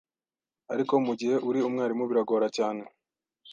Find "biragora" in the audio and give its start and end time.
2.09-2.47